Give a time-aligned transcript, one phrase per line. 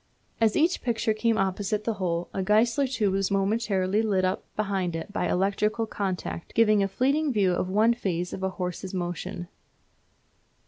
[0.41, 4.95] As each picture came opposite the hole a Geissler tube was momentarily lit up behind
[4.95, 9.47] it by electrical contact, giving a fleeting view of one phase of a horse's motion.